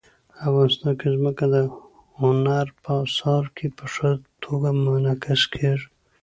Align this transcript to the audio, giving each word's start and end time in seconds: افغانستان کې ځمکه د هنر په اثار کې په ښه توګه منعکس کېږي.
افغانستان 0.47 0.93
کې 0.99 1.07
ځمکه 1.15 1.45
د 1.53 1.55
هنر 2.19 2.65
په 2.83 2.91
اثار 3.05 3.43
کې 3.55 3.67
په 3.77 3.85
ښه 3.93 4.11
توګه 4.43 4.69
منعکس 4.85 5.41
کېږي. 5.53 5.87